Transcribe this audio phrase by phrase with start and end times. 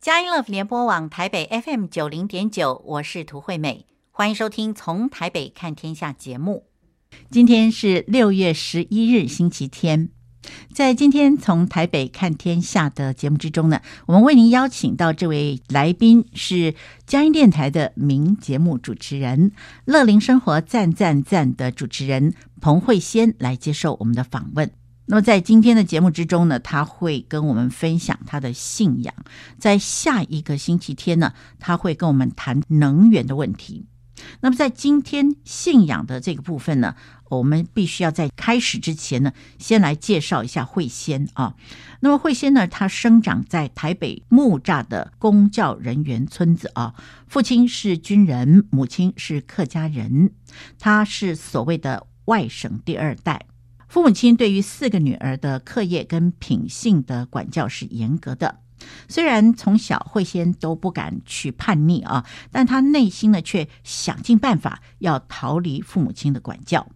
[0.00, 6.64] 佳音乐联播网台北 FM 九零点九，我是涂惠美，欢迎收听《从台北看天下》节目。
[7.30, 10.08] 今天是六月十一日，星期天。
[10.72, 16.74] 在今天从台北看天下的节目之中呢，我们为您邀请到这位来宾是
[17.04, 19.52] 佳音电台的名节目主持人，
[19.84, 22.32] 乐龄生活赞赞赞的主持人
[22.62, 24.70] 彭慧仙来接受我们的访问。
[25.10, 29.12] 那么在今天的节目之中呢，他会跟我们分享他的信仰。
[29.58, 33.86] 在下一个星期天呢，他会跟我们谈能源的问题。
[34.40, 36.94] 那么在今天信仰的这个部分呢，
[37.28, 41.56] 我们必须要在开始之前呢，先来介绍一下慧仙啊。
[41.98, 46.94] 那么慧仙呢，她生长在台北木栅的公教人员村子啊，
[47.26, 50.30] 父亲是军人，母亲是客家人，
[50.78, 53.46] 她是所谓的外省第二代。
[53.90, 58.60] 父母亲对于四个女儿的课业跟品性的管教是严格的。
[59.08, 66.86] 虽然从小慧仙都不敢去叛逆啊，但她内心呢却想尽办法要逃离父母亲的管教。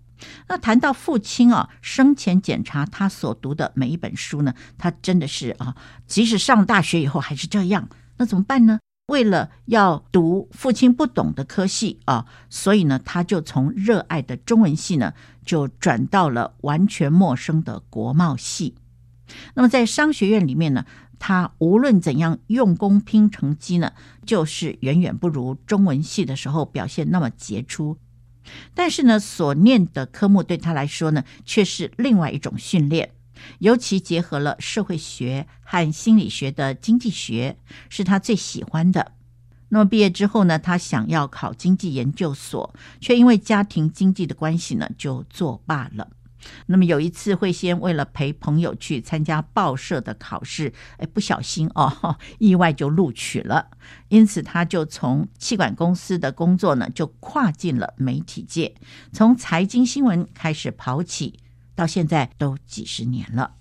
[0.46, 5.74] 那谈到父亲啊，生前检查他所读的每一本书呢，他真的是啊，
[6.06, 7.88] 即使上大学以后还是这样。
[8.18, 8.78] 那怎么办呢？
[9.06, 15.12] 为了要读父亲不懂的科系啊，所以呢，他就从热爱的中文系呢，
[15.44, 18.74] 就转到了完全陌生的国贸系。
[19.54, 20.86] 那么在商学院里面呢，
[21.18, 23.92] 他无论怎样用功拼成绩呢，
[24.24, 27.98] 就是远远不如中文系的时候表现那么杰出。
[28.74, 33.13] 但是呢，所念的科目对他来说呢，却是另外一种训练，
[33.58, 39.12] 尤其结合了社会学和心理学的经济学，是他最喜欢的。
[39.70, 46.08] 那么毕业之后呢，他想要考经济研究所，却因为家庭经济的关系呢，就作罢了。
[46.66, 53.68] 那么有一次，慧仙为了陪朋友去参加报社的考试，哎，不小心哦， 意外就录取了。
[54.08, 58.74] 因此，他就从气管公司的工作呢，就跨进了媒体界，
[59.10, 61.40] 从财经新闻开始跑起，
[61.74, 63.54] 到现在都几十年了。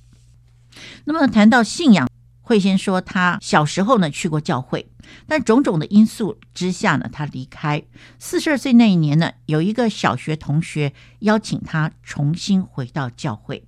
[1.06, 2.07] 那么谈到信仰。
[2.46, 4.85] 慧仙说，他小时候呢去过教会，
[5.28, 7.81] 但种种的因素之下呢，他离开。
[8.19, 13.63] 四十二岁那一年呢，有一个小学同学邀请他重新回到教会。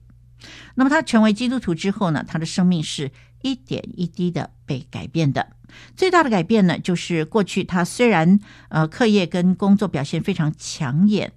[0.75, 3.11] 那么他成为基督徒之后呢，他的生命是
[3.41, 5.53] 一点一滴的被改变的。
[5.95, 11.31] 最大的改变呢，就是过去他虽然呃课业跟工作表现非常抢眼，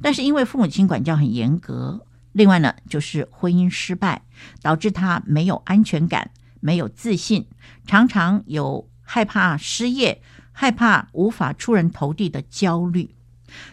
[0.00, 2.06] 但是因为父母亲管教很严格，
[2.38, 4.22] 另外呢就是婚姻失败，
[4.62, 6.30] 导致他没有安全感。
[6.60, 7.46] 没有自信，
[7.86, 13.14] 常常有害怕失业、害怕无法出人头地的焦虑。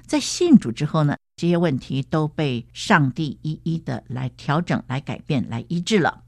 [0.06, 6.22] 在信主之后呢，这些问题都被上帝一一的来调整、来改变、来医治了。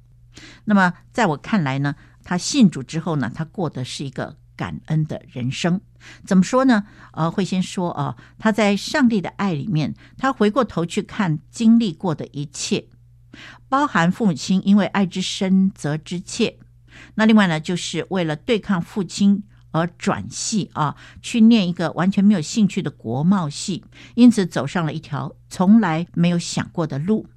[0.66, 5.80] 那么，在我看来呢，他信主之后呢，他过的是一个感恩的人生。
[6.26, 6.84] 怎么说呢？
[7.14, 12.90] 呃，慧仙说啊、他在上帝的爱里面，他回过头去看经历过的一切。
[13.70, 16.58] 包含父母亲因为爱之深责之切，
[17.16, 23.84] 那另外呢，就是为了对抗父亲而转系啊，去念一个完全没有兴趣的国贸系，
[24.16, 27.28] 因此走上了一条从来没有想过的路。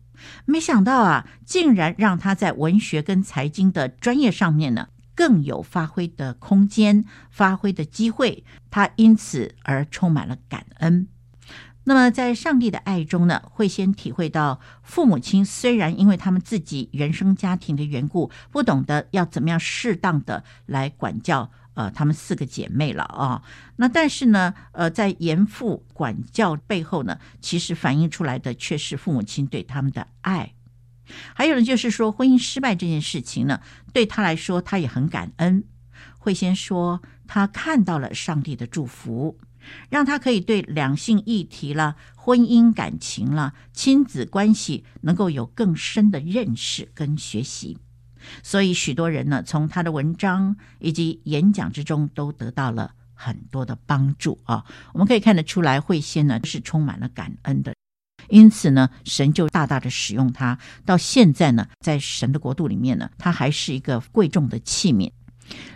[0.45, 4.89] 没想到啊，竟然让他在文学跟财经的专业上面呢，
[5.21, 8.43] 更有发挥的空间、发挥的机会。
[8.71, 11.09] 他因此而充满了感恩。
[11.85, 23.43] 那么，在上帝的爱中呢，会先体会到父母亲虽然因为他们自己原生家庭的缘故，不懂得要怎么样适当的来管教呃他们四个姐妹了啊。
[23.77, 30.55] 那但是呢，呃，在严父管教背后呢，其实反映出来的却是父母亲对他们的爱。
[31.35, 33.61] 还有呢，就是说婚姻失败这件事情呢，
[33.93, 35.65] 对他来说他也很感恩。
[36.19, 39.39] 慧仙说，他看到了上帝的祝福。
[39.91, 47.77] 让他可以对两性议题啦、婚姻感情啦、亲子关系能够有更深的认识跟学习，
[48.43, 54.65] 所以许多人呢，从他的文章以及演讲之中都得到了很多的帮助啊。
[54.95, 57.75] 我们可以看得出来，慧仙呢是充满了感恩的，
[58.31, 60.59] 因此呢，神就大大的使用他。
[60.87, 65.11] 到现在呢，在神的国度里面呢，他还是一个贵重的器皿。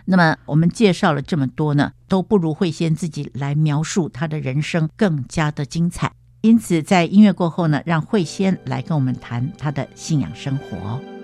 [0.05, 6.11] 那么我们介绍了这么多呢，都不如慧仙自己来描述他的人生更加的精彩。
[6.41, 11.14] 因此，在音乐过后呢，让慧仙来跟我们谈他的信仰生活。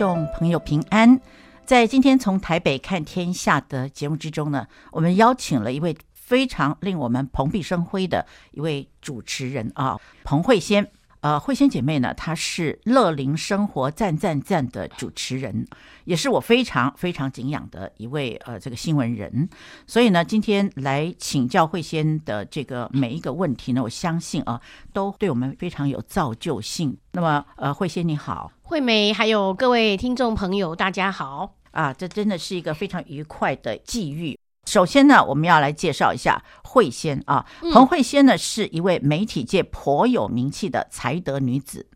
[0.00, 1.20] 众朋友平安，
[1.66, 10.90] 在今天从台北看天下的节目之中呢，我们邀请了一位非常令我们蓬荜生辉的一位主持人啊，彭慧仙。
[11.20, 15.66] 呃，慧仙姐妹呢，她是乐龄生活赞赞赞的主持人，
[16.06, 19.50] 也是我非常非常敬仰的一位呃这个新闻人。
[19.86, 24.58] 所以呢，今天来请教慧仙的这个每一个问题呢，我相信啊，
[24.94, 26.96] 都对我们非常有造就性。
[27.12, 34.38] 那么，呃，慧仙你好，惠美，还有各位听众朋友，大家好啊，这真的是一个非常愉快的际遇。
[34.64, 37.44] 首先呢，我们要来介绍一下慧仙啊。
[37.72, 41.88] 彭慧仙呢，是一位媒体界颇有名气的才德女子，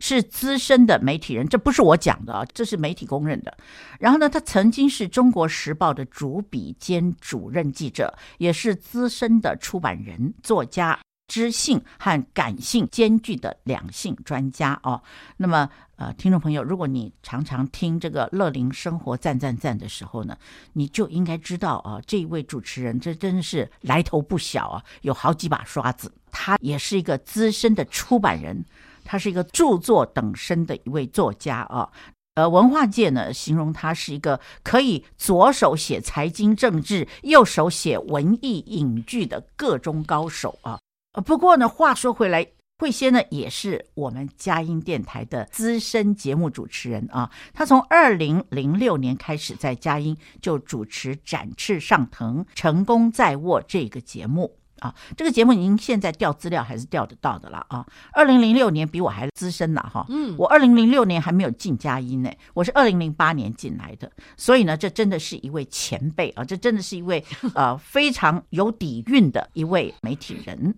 [0.00, 3.56] 是资深的媒体人，这不是我讲的啊，这是媒体公认的。
[4.00, 10.98] 然后呢，她曾经是中国时报的主笔兼主任记者，也是资深的出版人、作家。
[11.28, 15.02] 知性和感性兼具的两性专家哦，
[15.36, 20.36] 那么呃，听众朋友，如果你常常听这个乐龄生活赞赞赞的时候呢，
[20.74, 26.12] 你就应该知道啊，这一位主持人这真的是来头不小啊，有好几把刷子。
[26.30, 28.64] 他也是一个资深的出版人，
[29.04, 31.90] 他是一个著作等身的一位作家啊。
[32.34, 40.78] 呃，文化界呢形容他是一个可以左手写财经政治，右手写文艺影剧的个中高手啊。
[41.24, 42.46] 不过呢，话说回来，
[42.78, 47.30] 慧仙呢也是我们佳音电台的资深节目主持人啊。
[47.54, 54.94] 他从二零零六年开始在佳音就主持《展翅上腾，成功在握》这个节目啊。
[55.16, 57.86] 这个节目您现在调资料还是调得到的啦啊。
[58.12, 60.06] 二零零六年比我还资深了哈。
[60.08, 64.10] 嗯，我二零零六年还没有进佳音呢，我是二零零八年进来的。
[64.36, 67.24] 所以呢，这真的是一位前辈啊，这真的是一位
[67.54, 70.74] 呃非常有底蕴的一位媒体人。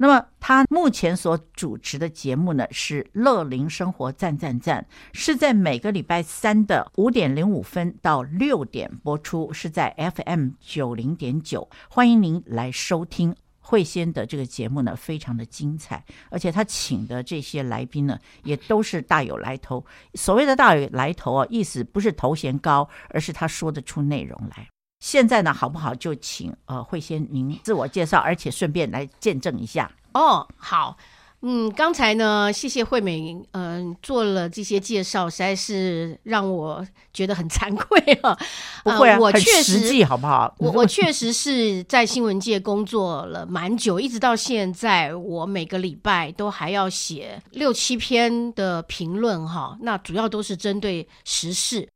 [0.00, 11.68] 那么他目前所主持的节目呢，是《乐龄生活赞赞赞》，是在每个礼拜三的五点零五分到六点播出，是在 FM 九零点九。
[11.90, 19.84] 欢迎您来收听慧仙的这个节目呢，非常的精彩，而且他请的这些来宾呢，也都是大有来头。
[20.14, 24.68] 所谓的大有来头啊，意思不是头衔高，而是他说得出内容来。
[25.00, 25.94] 现在呢，好不好？
[25.94, 30.46] 就请呃慧仙您自我介绍，而且顺便来见证一下哦。
[30.56, 30.96] 好，
[31.42, 38.36] 嗯，刚才呢，谢谢惠美，嗯、呃，做了这些介绍，实在是让我觉得很惭愧啊。
[38.82, 40.52] 不会啊，呃、我确实实际好不好？
[40.58, 49.78] 我我确实是在新闻界工作了蛮久，一直到现在，我每个礼拜都还要写六七篇的评论哈。
[49.82, 51.88] 那主要都是针对时事。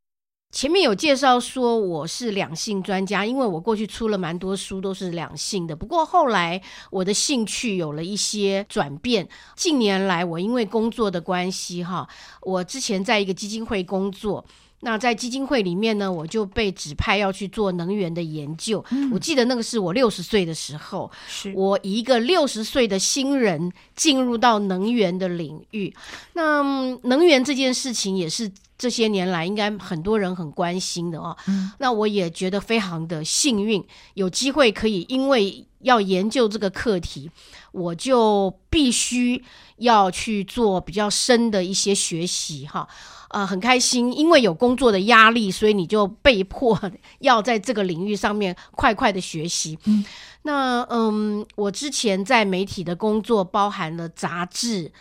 [0.53, 5.75] 前面有介绍说我是两性专家，因为我过去出了蛮多书都是两性的。
[5.75, 6.61] 不过后来
[6.91, 9.27] 我的兴趣有了一些转变。
[9.57, 12.07] 近年来我因为工作的关系，哈，
[12.43, 14.45] 我之前在一个基金会工作。
[14.85, 18.85] 那在基金会里面呢，我就被指派要去做能源的研究。
[18.91, 25.95] 嗯、我记得那个是我六十岁的时候，是我以一个六十岁的新人进入到能源的领域。
[26.33, 26.63] 那
[27.05, 31.37] 能源这件事情也是这些年来应该很多人很关心的哦。
[31.47, 33.85] 嗯、那我也觉得非常的幸运，
[34.15, 37.31] 有机会可以因为要研究这个课题，
[37.71, 39.45] 我就必须
[39.77, 42.89] 要去做比较深的一些学习哈。
[43.33, 46.79] 啊、呃，很开心，因为有工作的压力，所以你就被迫
[47.21, 49.79] 要在这个领域上面快快的学习。
[49.87, 50.05] 嗯，
[50.43, 54.93] 那嗯，我之前在媒体的工作包含了杂志、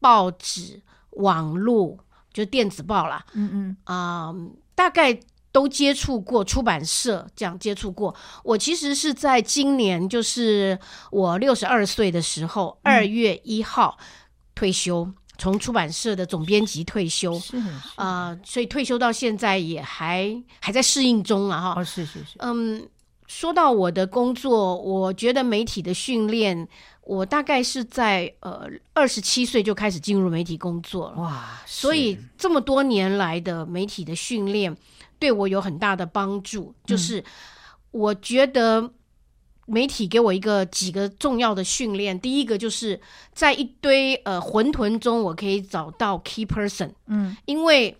[0.00, 1.96] 报纸、网络，
[2.32, 3.24] 就电子报啦。
[3.34, 5.18] 嗯嗯啊、呃，大概
[5.52, 8.14] 都接触过出版社，这样接触过。
[8.42, 10.78] 我其实是在今年，就是
[11.10, 13.96] 我六十二岁的时候，二、嗯、月一号
[14.54, 15.08] 退休。
[15.38, 17.56] 从出版社的总编辑退休，是
[17.96, 21.80] 啊、呃，所以退休到现在也还还在适应中啊，哈。
[21.80, 22.36] 哦，是是是。
[22.38, 22.86] 嗯，
[23.26, 26.66] 说到我的工作，我觉得媒体的训练，
[27.02, 31.20] 我大概是在呃二十七岁就开始进入媒体工作了。
[31.22, 34.76] 哇，所以这么多年来的媒体的训练
[35.18, 37.22] 对我有很大的帮助，就是
[37.90, 38.90] 我觉得。
[39.66, 43.00] 媒体给我一个几个重要的训练，第一个就是
[43.34, 46.90] 在一堆呃混沌中，我可以找到 key person。
[47.06, 47.96] 嗯，因为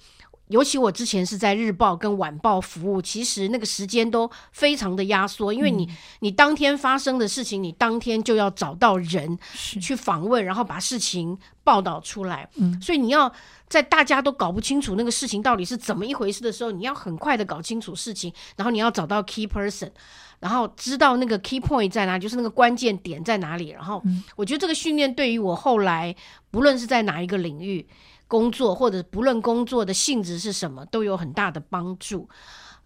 [0.48, 12.48] 尤其我之前是在日报跟晚报服务，其实那个时间都非常的压缩，因为你、嗯、你当天发生的事情，你当天就要找到人去访问，然后把事情报道出来。
[12.54, 13.32] 嗯，所以你要
[13.68, 19.90] 在大家都搞不清楚那个事情到底是怎么一回事的时候，你要很快的搞清楚事情，然后你要找到 key person。
[20.40, 23.70] 然后知道那个 key point 在哪里，就是那个关键点在哪里。
[23.70, 24.02] 然后
[24.36, 26.14] 我觉得这个训练对于我后来
[26.50, 27.86] 不论是在哪一个领域，
[28.28, 32.28] 工作，或者不论工作的性质是什么，都有很大的帮助。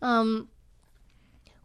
[0.01, 0.47] 嗯。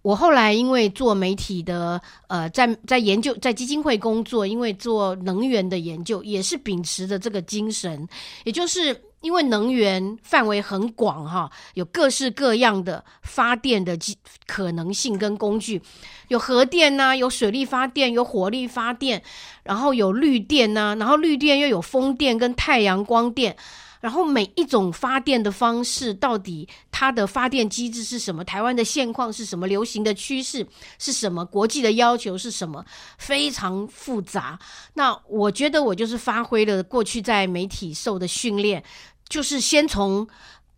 [0.01, 8.07] 我后来因为做媒体的，呃，在在研究，在基金会工作，因为做能源的研究，也是秉持着这个精神，
[8.43, 13.97] 也就是因为能源范围很广哈，有各式各样的发电的
[14.45, 15.81] 可能性跟工具，
[16.27, 19.23] 有核电呐、有水力发电，有火力发电，
[19.63, 23.57] 然后有绿电呐、然后绿电又有风电跟太阳光电。
[24.05, 28.45] 然后每一种发电的方式，到底它的发电机制是什么？
[28.45, 29.65] 台湾的现况是什么？
[29.65, 30.63] 流行的趋势
[30.99, 31.43] 是什么？
[31.43, 32.85] 国际的要求是什么？
[33.17, 34.59] 非常复杂。
[34.93, 38.83] 那我觉得我就是发挥了过去在媒体受的训练，
[39.27, 40.27] 就是先从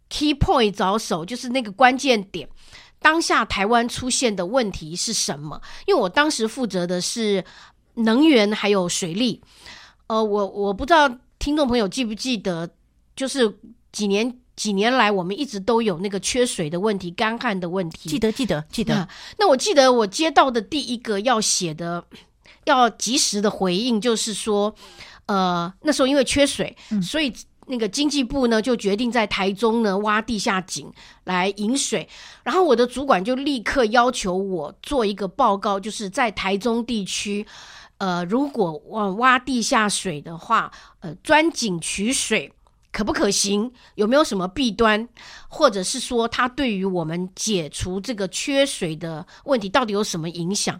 [0.07, 2.47] key point 着手，就是那个关键点，
[3.01, 5.61] 当下台湾出现的问题是什么？
[5.85, 7.43] 因为我当时负责的是
[7.95, 9.43] 能源还有水利。
[10.07, 12.69] 呃，我我不知道听众朋友记不记得。
[13.17, 13.51] 就是
[13.91, 18.07] 几年几年来，我们一直都有那个缺水的问题、干旱的问题。
[18.07, 18.93] 记得记得记得。
[18.93, 19.09] 那，
[19.39, 22.03] 那我记得我接到的第一个要写的、
[22.65, 24.73] 要及时的回应，就是说，
[25.25, 27.33] 呃，那时候因为缺水，嗯、所以
[27.65, 30.91] 那个经济部呢就决定在台中呢挖地下井
[31.25, 32.07] 来引水。
[32.43, 37.45] 然后我的主管就立刻要求我做一个报告，就是在台中地区，
[37.97, 40.71] 呃，如果挖挖地下水的话，
[41.01, 42.51] 呃，钻井取水。
[42.91, 43.71] 可不可行？
[43.95, 45.07] 有没有什么弊端？
[45.47, 50.79] 或者是说，它对于我们解除这个缺水的问题，到底有什么影响？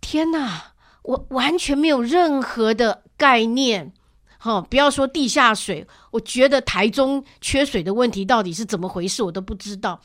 [0.00, 3.92] 天哪，我完全没有任何的概念。
[4.38, 10.00] 哈、哦，不要说地下水，我觉得台中缺水的问题到底是怎么回事，我都不知道。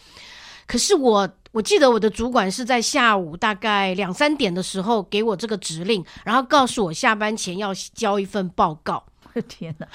[0.68, 9.02] 可是我我记得我的主管是在下午大概两三点的时候给我这个指令，然后告诉我下班前要交一份报告。
[9.42, 9.88] 天哪！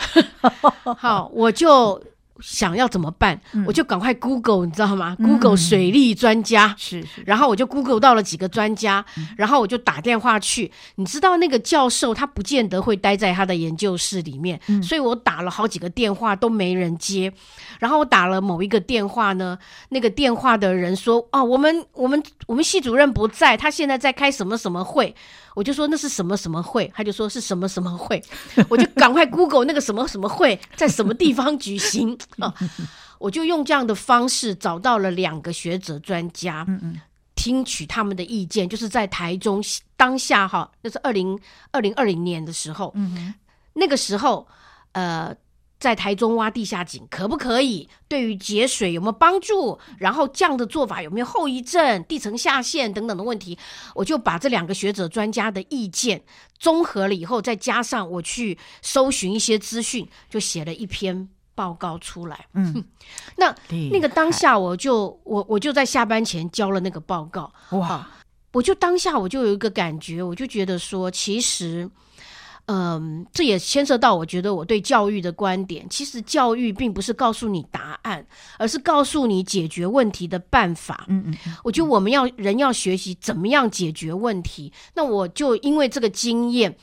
[0.98, 2.02] 好，我就
[2.40, 3.38] 想要怎么办？
[3.52, 10.72] 嗯、我就赶快 Google，你知道吗？Google 水利专家是，是，然后我就 Google 到了几个专家，嗯、然后我就打电话去。
[10.94, 17.30] 你知道那个教授他不见得会待在他的研究室里面，嗯、所以我打了好几个电话都没人接。
[17.78, 19.58] 然后我打了某一个电话呢，
[19.90, 25.14] 那个电话的人说：“哦，我们我们我们系主任不在，他现在在开什么什么会。”
[25.54, 28.22] 我就说那是什么什么会，他就说是什么什么会，
[28.68, 32.16] 我就赶快 Google 那个什么什么会在什么地方举行。
[32.38, 32.54] 啊，
[33.18, 36.66] 我就用这样的方式找到了两个学者专家，
[37.34, 39.62] 听取他们的意见，就是在台中
[39.96, 41.38] 当下哈，那是二零
[41.70, 42.94] 二零二零年的时候，
[43.72, 44.46] 那个时候
[44.92, 45.34] 呃。
[45.80, 47.88] 在台中挖地下井可不可以？
[48.06, 49.78] 对于节水有没有帮助？
[49.98, 52.04] 然后这样的做法有没有后遗症？
[52.04, 53.58] 地层下陷等等的问题，
[53.94, 56.22] 我就把这两个学者专家的意见
[56.58, 62.46] 综合了以后，再加上我去搜寻一些资讯，就写了一篇报告出来。
[62.52, 62.84] 嗯，
[63.36, 63.56] 那
[63.90, 67.50] 那个当下我就我我就在下班前交了那个报告。
[67.70, 68.06] 哇，
[68.52, 71.90] 我就当下我就有一个感觉，我就觉得说，其实。
[72.66, 75.86] 嗯，这也牵涉到我觉得我对教育的观点。
[75.90, 78.24] 其实教育并不是告诉你答案，
[78.58, 81.04] 而是告诉你解决问题的办法。
[81.08, 84.72] 嗯嗯，我觉得我们要人要学习怎么样解决问题。
[84.94, 86.76] 那我就因为这个经验，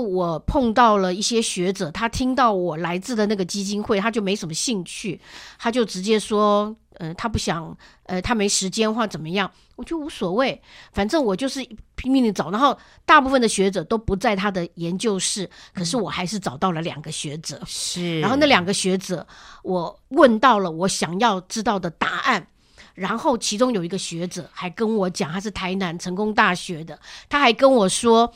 [0.00, 5.20] 我碰到了一些学者，他听到我来自的那个基金会，他就没什么兴趣，
[5.58, 6.76] 他就直接说。
[6.98, 10.60] 呃，他不想，呃，他没时间或怎么样，我就无所谓，
[10.92, 12.50] 反正我就是拼命的找。
[12.50, 17.58] 然后大部分的学者都不在他的研究室，可是我还是找到了两个学者。
[17.66, 19.26] 是，然后那两个学者，
[19.64, 22.46] 我问到了我想要知道的答案。
[22.94, 28.30] 然后其中有一个学者还跟我讲，他是台南成功大学的，他还跟我说，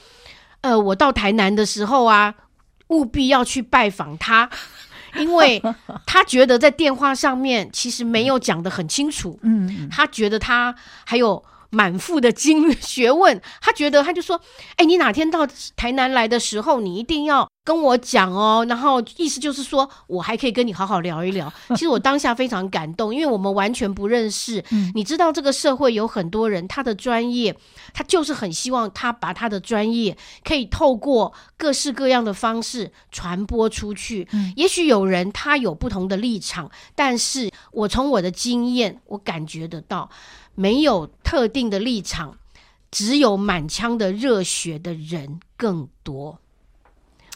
[0.66, 2.34] 呃，我到台南的时候啊，
[2.88, 4.50] 务必要去拜访他。
[5.18, 5.62] 因为
[6.04, 11.42] 他觉得在电话上面其实没有讲得很清楚，嗯，他觉得他还有
[11.76, 14.40] 满腹的经学问，他觉得他就说，
[14.76, 17.46] 哎，你哪天到台南来的时候，你一定要。
[17.66, 21.52] 跟我讲哦，然后意思就是说我还可以跟你好好聊一聊。
[21.74, 24.64] 其实我当下非常感动，因为我们完全不认识。
[24.70, 27.58] 嗯，你知道这个社会有很多人，他的专业，
[27.92, 34.28] 他就是很希望他把他的专业可以透过各式各样的方式传播出去。
[34.30, 40.08] 嗯，也许有人他有不同的立场，但是我从我的经验，我感觉得到
[40.56, 42.36] 没有特定的立场，
[42.90, 46.40] 只有满腔的热血的人更多。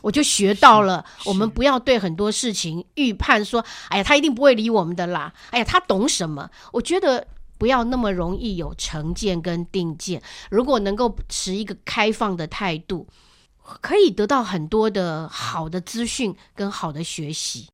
[0.02, 6.50] 我就学到了，我们不要对很多事情预判说，哎呀，他一定不会理我们的啦，哎呀，他懂什么？
[6.72, 7.26] 我觉得
[7.58, 10.22] 不要那么容易有成见跟定见。
[10.50, 13.06] 如果能够持一个开放的态度，
[13.82, 17.68] 可以得到很多的好的资讯跟好的学习。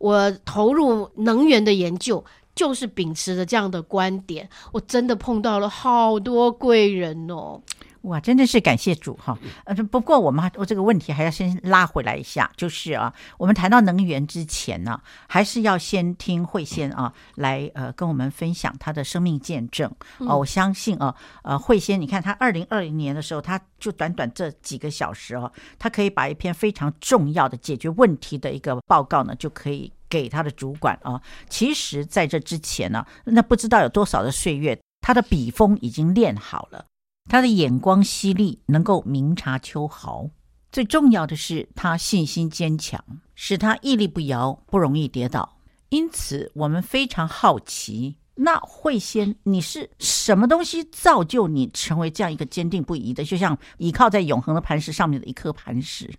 [0.00, 2.24] 我投入能源的研究，
[2.56, 4.48] 就是秉持着这样的观点。
[4.72, 7.62] 我真的碰到了好多贵人哦。
[8.02, 9.36] 哇，真的是感谢主哈！
[9.64, 20.38] 呃，不过我们我这个问题还要先拉回来一下，就是啊，我们谈到能源之前呢，还是要先听慧仙啊来呃跟我们分享她的生命见证哦。
[20.38, 29.92] 我相信啊，呃，慧仙，你看她二零二零年的时候，她就短短这几个小时哦，她可以把一篇非常重要的解决问题的一个报告呢，就可以
[30.22, 31.20] 给他的主管啊。
[31.48, 36.84] 其实在这之前呢，那不知道有多少的岁月，他的笔锋已经练好了。
[37.28, 40.28] 他的眼光犀利，能够明察秋毫。
[40.70, 43.02] 最重要的是，他信心坚强，
[43.34, 45.58] 使他屹立不摇，不容易跌倒。
[45.88, 56.12] 因此，我们非常好奇，那慧仙，你是什么东西造就你成为这样一个坚定不移的，就像倚靠在永恒的磐石上面的一颗磐石？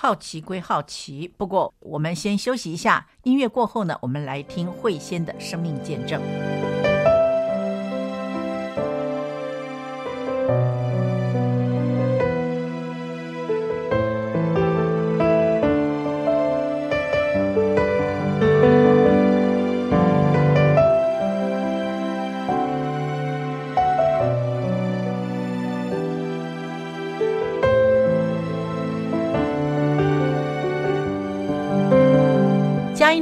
[0.00, 3.08] 好奇归好奇，不过我们先休息一下。
[3.24, 6.22] 音乐过后呢，我们来听慧仙的生命见证。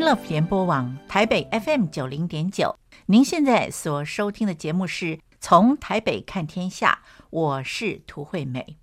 [0.06, 8.76] 佳音乐联播网台北 FM 九零点九，您现在所收听的节目是从台北看天下，我是涂惠美。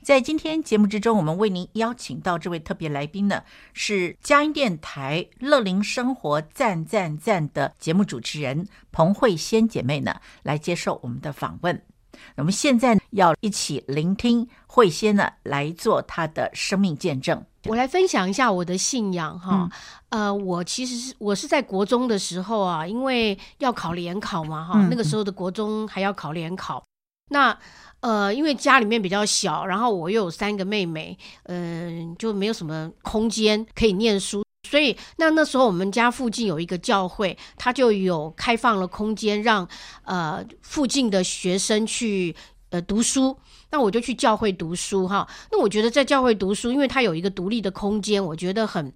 [0.00, 3.42] 在今天节目之中，我们为您邀请到这位特别来宾呢，
[3.72, 11.82] 是佳音电台乐龄生活赞赞赞的节目主持人彭慧仙姐妹呢，来接受我们的访问。
[12.36, 17.44] 那我们现在要一起聆听慧仙呢来做她的生命见证。
[17.66, 19.68] 我来分享一下我的信仰哈，
[20.10, 26.84] 嗯、呃，我其实是我是在国中的时候啊，因为要考联考嘛哈，嗯、那个时候的国中还要考联考，
[27.30, 27.56] 那
[28.00, 39.66] 呃，因为家里面比较小，然后我又有三个妹妹，嗯、呃，就没有什么空间可以念书，所以那那时候我们家附近有一个教会，它就有开放了空间让
[40.04, 42.36] 呃附近的学生去
[42.74, 43.36] 呃读书。
[43.70, 45.26] 那我就去教会读书哈。
[45.50, 48.92] 那我觉得在教会读书，因为它有一个独立的空间，我觉得很，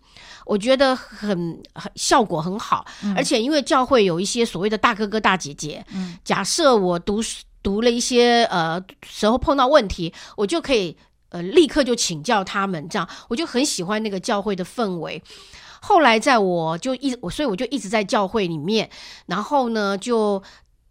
[0.46, 2.86] 我觉得很很效果很好。
[3.02, 7.20] 嗯、而且因为教会有一些所谓的大哥哥大姐姐，嗯、假设我读
[7.60, 10.96] 读了一些呃时候碰到问题，我就可以
[11.30, 15.20] 呃立刻就请教他们，这样我就很喜欢那个教会的氛围。
[15.80, 18.88] 后来在我就一我所以我就一直在教会里面，
[19.26, 20.40] 然后呢就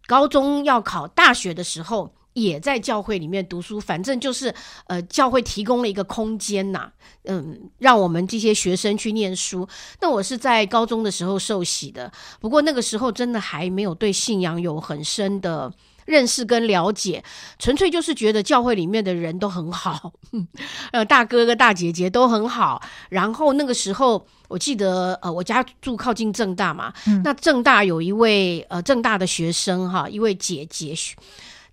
[0.06, 2.12] 高中要考大学的时候。
[2.40, 4.54] 也在教会里面读书，反正就是
[4.86, 6.90] 呃，教会提供了一个空间呐，
[7.24, 9.66] 嗯，让我们这些学生去念书。
[10.00, 15.72] 那我是在高中的时候受洗的，不过那个时候真的还没有对信仰有很深的
[16.06, 17.22] 认识跟了解，
[17.58, 20.12] 纯粹就是觉得教会里面的人都很好，
[20.92, 22.82] 呃，大哥哥大姐姐都很好。
[23.10, 30.94] 然后那个时候我记得，呃，我家住靠近正大嘛，嗯、那正大有一位呃正大的学生哈，一位姐姐。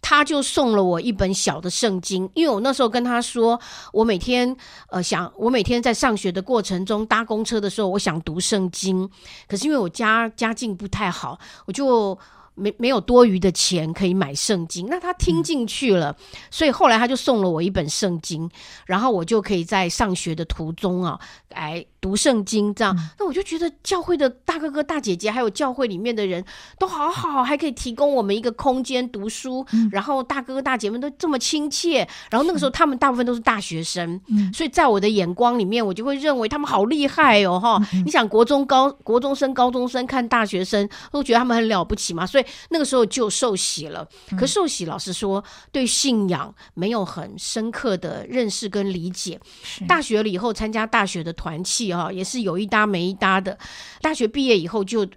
[0.07, 3.59] 他就送了我一本小的圣经，因为我那时候跟他说，
[3.91, 4.55] 我每天
[4.89, 9.09] 呃想，我每天在上学的过程中搭公车的时候，我想读圣经，
[9.47, 12.15] 可是因为我家家境不太好，我就。
[12.57, 16.15] 没没有多余的钱可以买圣经，那他听进去了，
[16.49, 18.49] 所以后来他就送了我一本圣经，
[18.85, 26.45] 然后我就可以在上学的途中啊，来读圣经，这样，嗯、那我就觉得教会的大哥哥大姐姐，还有教会里面的人
[26.77, 42.45] 都好好，还可以提供我们一个空间读书，嗯、然后大哥哥大姐们都这么亲切，然后那个时候他们大部分都是大学生，嗯、所以在我的眼光里面，我就会认为他们好厉害哦，你想国中高国中生、高中生看大学生，都觉得他们很了不起嘛，所以。
[42.69, 49.39] 那个时候就受洗了，可受洗老实说，对信仰没有很深刻的认识跟理解。
[49.87, 53.58] 大学了以后参加大学的团契啊，也是有一搭没一搭的。
[54.01, 55.08] 大学毕业以后就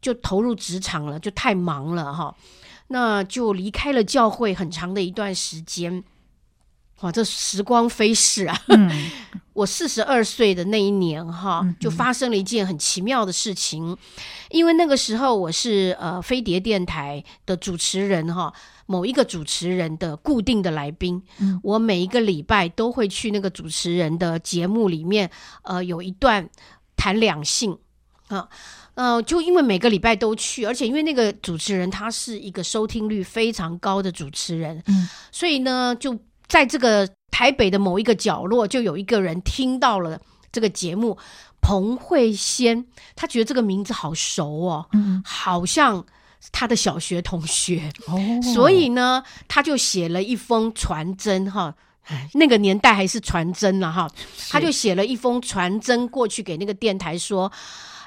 [0.00, 2.34] 就投入职场了，就太忙了哈，
[2.88, 6.02] 那就离开了教会很长的一段时间。
[7.00, 8.62] 哇，这时光飞逝啊！
[8.68, 9.10] 嗯、
[9.54, 13.92] 我四十二岁的那一年，哈，就发生了一件很奇妙的事情。
[13.92, 13.98] 嗯、
[14.50, 18.52] 因为那个时候我是呃飞碟电台的主持人，哈，
[18.90, 21.22] 某一个主持人的固定的来宾。
[21.38, 25.30] 嗯、我每一个礼拜都会去那个主持人的节目里面，
[25.62, 26.50] 呃，有一段
[26.96, 27.78] 谈两性
[28.26, 28.48] 啊，
[28.94, 36.18] 呃，就因为每个礼拜都去，而且因为那个主持人他是一个收听率非常高的主持人，嗯、所以呢，就。
[36.50, 41.16] 在这个台北的某一个角落，就有一个人听到了这个节目，
[41.60, 46.04] 彭慧仙，他觉得这个名字好熟哦，嗯，好像
[46.52, 48.18] 他的小学同学，哦，
[48.54, 51.74] 所以呢，他就写了一封传真哈，
[52.34, 54.10] 那个年代还是传真了哈，
[54.50, 57.52] 他就写了一封传真过去给那个电台说。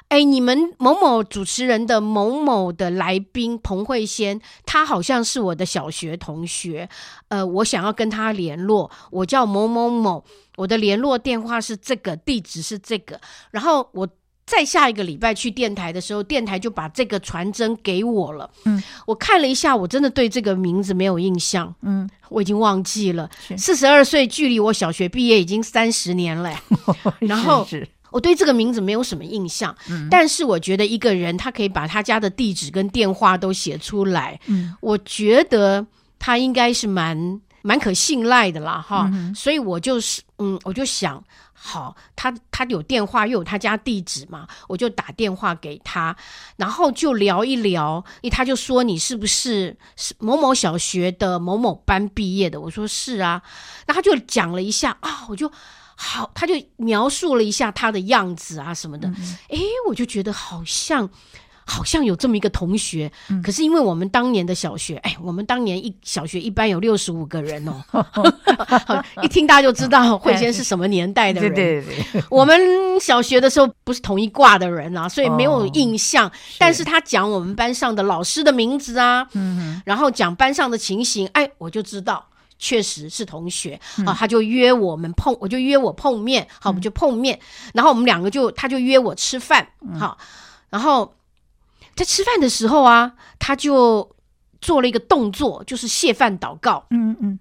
[0.08, 6.88] 哎，你们某某主持人的某某的来宾彭慧仙，他好像是我的小学同学，
[7.28, 10.22] 呃，我想要跟他联络，我叫某某某，
[10.56, 13.18] 我的联络电话是这个，地址是这个，
[13.50, 14.06] 然后我
[14.46, 18.50] 再下一个礼拜去电台的时候，电台就把这个传真给我了。
[18.64, 21.74] 嗯，我看了一下，我真的对这个名字没有印象。
[21.82, 23.28] 嗯，我已经忘记了。
[23.56, 26.52] 四十二岁，距离我小学毕业已经三十年了。
[27.20, 27.66] 然后。
[28.10, 35.84] 我对这个名字没有什么印象，嗯，但是我觉得一个人他可以把他家的地址跟电话都写出来，嗯，我觉得
[36.16, 41.20] 他应该是蛮蛮可信赖的啦，哈，嗯，所以我就是，嗯，我就想，
[41.66, 46.14] 好，他他有电话又有他家地址嘛，我就打电话给他，
[46.56, 52.60] 然后就聊一聊，他就说你是不是是某某小学的某某班毕业的？
[52.60, 53.42] 我说是啊，
[53.86, 55.50] 那他就讲了一下啊，我就。
[55.96, 59.06] 好，他就描述了一下他的样子啊什么的，
[59.48, 61.08] 诶、嗯，我就觉得好像
[61.66, 67.82] 好像有这么一个同学，嗯、可是因为我们当年的小学，哎，我们当年一小学一班有六十五个人哦，
[69.22, 71.54] 一听大家就知道慧仙是什么年代的人。
[71.54, 72.60] 对对对，我们
[73.00, 76.28] 小学的时候不是同一挂的人啊，所以没有印象。
[76.28, 82.24] 哦、但是他讲我们班上的老师的名字啊，嗯，然后讲班上的情形，哎，我就知道。
[82.56, 87.38] 确实是同学啊，他就约我们碰，我就约我碰面，好，我们就碰面，
[87.74, 89.66] 然后我们两个就，他就约我吃饭，
[89.98, 90.16] 好，
[90.70, 91.12] 然后
[91.94, 94.16] 在吃饭的时候啊，他就
[94.60, 97.38] 做了一个动作，就是谢饭祷告，嗯嗯，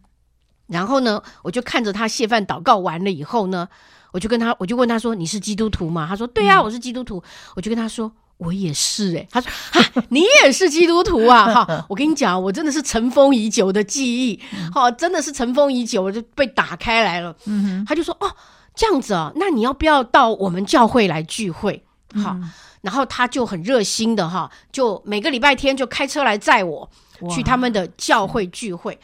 [0.68, 3.68] 然后呢，我就看着他谢饭祷告完了以后呢，
[4.12, 7.24] 我就跟他，我就问他说：“你是基督徒吗？”他说：“对啊，我是基督徒。”
[7.56, 8.12] 我就跟他说。
[8.38, 11.86] 我也是哎、欸，他说哈，你也是基督徒啊哈！
[11.88, 14.42] 我跟你讲，我真的是尘封已久的记忆，
[14.74, 17.34] 哈，真的是尘封已久，我就被打开来了。
[17.46, 18.30] 嗯哼，他就说哦，
[18.76, 21.86] 这样子啊，那你要不要到我们教会来聚会？
[22.22, 22.36] 好，
[22.84, 26.88] 然后他就很热心的哈，就每个礼拜天就开车来载我
[27.32, 29.00] 去他们的教会聚会。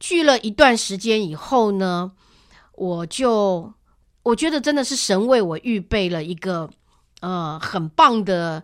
[0.00, 2.10] 聚了一段时间以后呢，
[2.72, 3.70] 我就
[4.22, 6.70] 我觉得真的是神为我预备了一个。
[7.22, 8.62] 呃，很棒的，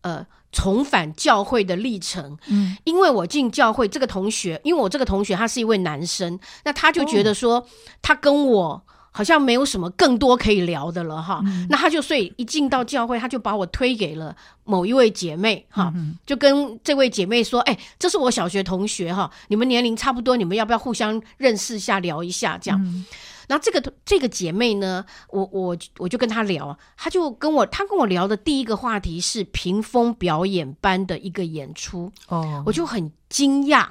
[0.00, 2.36] 呃，重返教会的历程。
[2.48, 7.66] 嗯，因为我进教会，这个同学，因为我这个同学他是一位男生，那他就觉得说，哦、
[8.00, 11.40] 他跟我好像没有什么更多可以聊的了哈。
[11.44, 23.04] 嗯、那他就所以一进到教会，他就把我推给了某一位姐妹哈，嗯、就跟这位姐妹说：“哎，这是我小学同学哈，你们年龄差不多，你们要不要互相认识一下，聊一下这样？”嗯。
[23.48, 32.12] 然后这个这个姐妹呢，我我我就跟她聊，她就跟我她跟我聊的第一个话题是屏风表演班的一个演出。
[32.28, 33.88] 哦，我就很惊讶，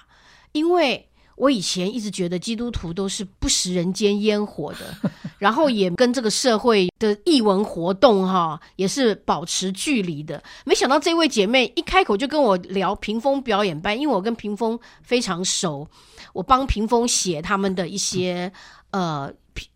[0.53, 1.09] 因为
[1.39, 15.88] 我以前一直觉得基督徒都是不食人间烟火的， 然后也跟这个社会的艺文活动哈也是保持距离的，没想到这位姐妹一开口就跟我聊屏风表演班，因为我跟屏风非常熟，
[16.34, 18.52] 我帮屏风写他们的一些
[18.91, 19.34] 呃。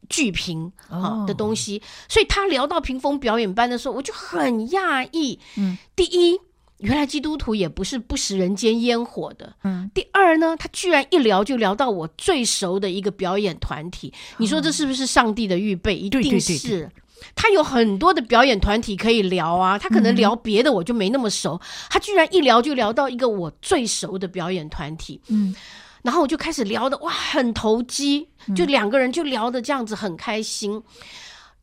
[0.09, 5.37] 剧评啊的东西，哦、所以他聊到屏风表演班的时候，我就很讶异。
[5.57, 6.39] 嗯，第一，
[6.83, 9.53] 原来基督徒也不是不食人间烟火的。
[9.63, 14.13] 嗯，第二呢，他居然一聊就聊到我最熟的一个表演团体。
[14.13, 15.95] 嗯、你说这是不是上帝的预备？
[15.95, 16.57] 一定是。
[16.57, 16.89] 对对对对，
[17.35, 21.53] 他有很多的表演团体可以聊啊，他可能聊别的我就没那么熟。
[21.55, 25.21] 嗯、他居然一聊就聊到一个我最熟的表演团体。
[25.29, 25.55] 嗯。
[26.01, 30.83] 然后我就开始聊的哇，很投机，就两个人就聊的这样子很开心，嗯、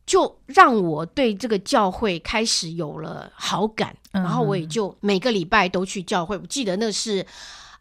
[0.05, 6.37] 就让我对这个教会开始有了好感，嗯、然后我也就每个礼拜都去教会。
[6.37, 7.25] 我记得那是，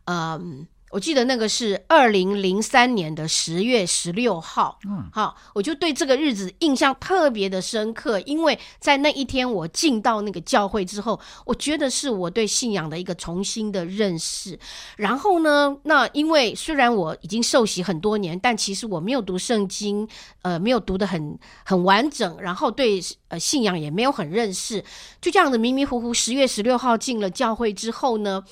[0.04, 0.66] 嗯。
[0.90, 14.59] 我记得那个是二零零三年的十月十六号，嗯，好，我就对这个日子印象特别的深刻，因为在那一天我进到那个教会之后，我觉得是我对信仰的一个重新的认识。
[14.96, 20.09] 然后呢，那因为虽然我已经受洗很多年，但其实我没有读圣经，
[20.42, 24.85] 呃，没有读的很很完整，然后对呃信仰也没有很认识，
[25.20, 26.12] 就这样子迷迷糊糊。
[26.12, 28.42] 十月十六号进了教会之后呢，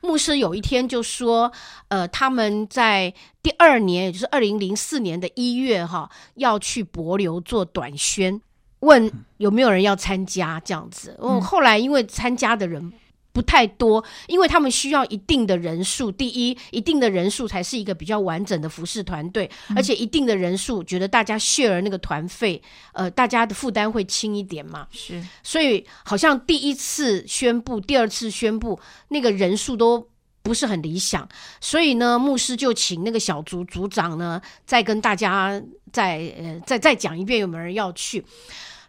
[0.00, 1.50] 牧师有一天就说。
[1.88, 8.40] 呃，他们在第二年，也就是二零零四年的一月，哈，要去帛琉做短宣，
[8.80, 11.18] 问有没有人要参加这样子。
[11.22, 12.92] 嗯，后来因为参加的人
[13.32, 16.10] 不太多，因为他们需要一定的人数。
[16.10, 22.60] 第一，一定的人数才是一个比较完整的服饰团队，嗯、而且一定的人数，觉得大家 share 那个团费，
[22.92, 24.88] 呃，大家的负担会轻一点嘛。
[24.90, 30.08] 是，所以好像第一次宣布，第二次宣布，那个人数都
[30.48, 31.28] 不是很理想。
[31.60, 38.24] 所以呢，牧师就请那个小组组长呢，再跟大家再呃再再讲一遍有没有人要去，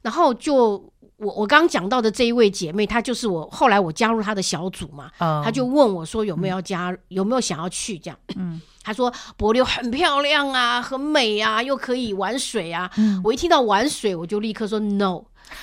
[0.02, 0.91] 然后就。
[1.19, 5.54] 我我刚刚讲到的这一位姐妹，她就是我后来我加入她的小组嘛，她、oh.
[5.54, 8.17] 就问我说有没有要加，嗯、有没有想要去这样？
[8.38, 12.89] 嗯，她说柏琉很漂亮啊，很美啊，又可以玩水啊。
[12.95, 15.22] 嗯、我一听到玩水，我就立刻说 no，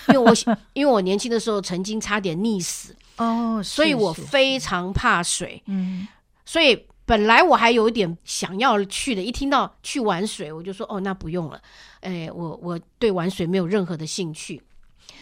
[0.08, 0.30] 因为我
[0.74, 5.62] 因为我年轻的时候曾经差点溺死哦，oh, 所以我非常怕水。
[5.66, 6.06] 嗯，
[6.44, 11.60] 所以本来我还有一点想要去的，一听到去玩水，我就说哦，那不用了。
[12.00, 14.62] 哎，我我对玩水没有任何的兴趣。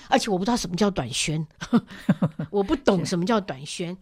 [0.08, 1.46] 而且我不知道什么叫短宣，
[2.50, 3.88] 我不懂什么叫短宣。
[3.88, 3.96] 是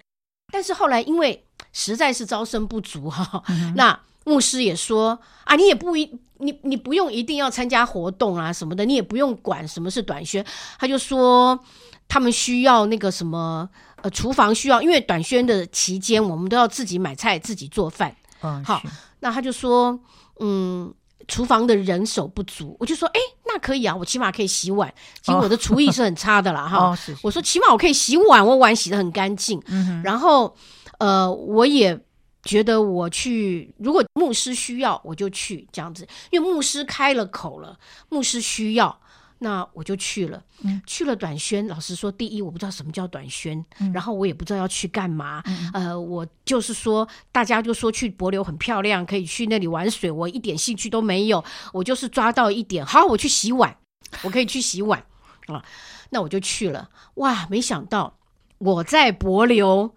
[0.52, 10.44] 但是后来因为实在是招生不足哈，嗯、那牧师也说啊，你也不一你你不用一定要参加活动啊什么的，你也不用管什么是短宣。
[10.78, 11.59] 他就说
[12.08, 13.68] 他们需要那个什么
[14.02, 18.14] 呃厨房需要，因为短宣的期间我们都要自己买菜自己做饭。
[18.42, 18.82] 嗯，好，
[19.20, 19.98] 那他就说
[20.40, 20.92] 嗯。
[21.28, 24.92] 厨房的人手不足，我就说，哎，那可以啊，我起码可以洗碗。
[25.22, 26.98] 其实我的厨艺是很差的啦，哈。
[27.22, 29.62] 我说起码我可以洗碗，我碗洗的很干净。
[29.68, 30.52] 嗯、哼然后，
[30.98, 31.98] 呃，我也
[32.42, 38.98] 觉得我去，如果牧师需要，我就去这样子，因为牧师开了口了，牧师需要。
[39.42, 41.66] 那我就去了，嗯、去了短宣。
[41.66, 45.42] 老实说，第一我不知道什么叫短宣，嗯、然后我也不知道要去干嘛。
[45.44, 51.44] 嗯、呃，我就是说，大家就说去柏流很漂亮，可以去那里玩水，我一点兴趣都没有。
[51.72, 53.76] 我就是抓到一点，好，我去洗碗，
[54.22, 55.05] 我可以去洗碗
[55.48, 55.64] 啊。
[56.11, 56.88] 那我就去了。
[57.14, 58.18] 哇，没想到
[58.59, 59.94] 我在柏流，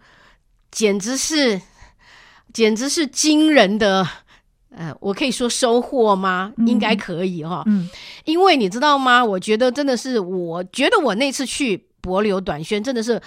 [0.71, 1.61] 简直是，
[2.51, 4.07] 简直是惊人的。
[4.77, 6.51] 呃，我可以说收获吗？
[6.57, 7.63] 嗯、应该可以哈、哦。
[7.65, 7.89] 嗯，
[8.25, 9.23] 因为你知道吗？
[9.23, 13.21] 我觉得真的是，我觉得我那次去帛琉短宣，真的是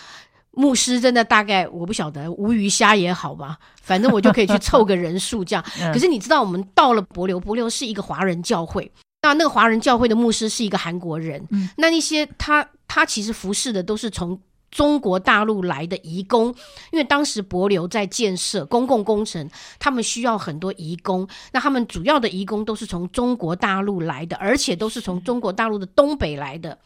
[0.53, 5.65] 牧师真的大概我不晓得无鱼虾也好吧，反正我就可以去凑个人数这样。
[5.81, 8.91] 嗯、可是你知道，我们到了帛琉，帛琉是一个华人教会，
[9.23, 11.43] 那那个华人教会的牧师是一个韩国人。
[11.51, 14.39] 嗯，那那些他他其实服侍的都是从。
[14.71, 16.47] 中国大陆来的移工，
[16.93, 21.27] 因为当时博流在建设公共工程，他们需要很多移工。
[21.53, 26.79] 那他们主要的移工都是从中国大陆来的，而且都是从中国大陆的东北来的。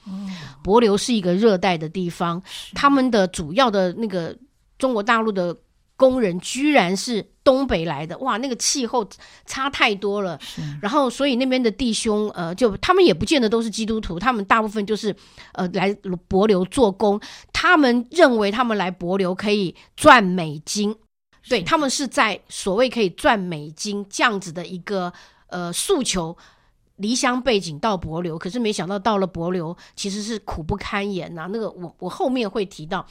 [0.63, 2.43] 博流是一个热带的地方，
[2.75, 4.37] 他们的主要的那个
[4.79, 5.57] 中国大陆的。
[5.95, 9.07] 工人居然是东北来的，哇，那个气候
[9.47, 10.39] 差太多了。
[10.41, 15.15] 是然后，所以那边的弟兄，呃，就他们也不见得都是基督徒，他们大部分就是
[15.53, 15.93] 呃来
[16.29, 17.21] 博流做工。
[17.53, 20.95] 他们认为他们来博流可以赚美金，
[21.43, 25.13] 是对他们是在所谓可以赚美金这样子的一个
[25.49, 26.37] 呃诉求，
[27.03, 31.49] 离乡背景到博流，可是没想到到了博流其实是苦不堪言呐、啊。
[31.53, 33.05] 那个我我后面会提到。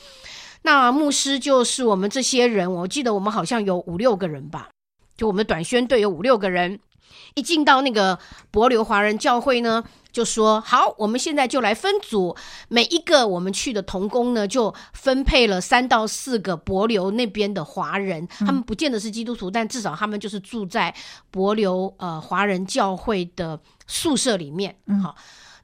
[0.63, 4.69] 那牧师就是我们这些人，我记得我们好像有五六个人吧，
[5.17, 6.79] 就我们短宣队有五六个人，
[7.33, 8.17] 一进到那个
[8.51, 12.35] 博流华人教会呢，就说好，我们现在就来分组，
[12.67, 20.93] 每一个我们去的童工呢，就分配了三到四个博流那边的华人，他们不见得是基督徒，但至少他们就是住在
[21.31, 23.59] 博流呃华人教会的
[23.91, 25.15] 宿舍里面，好，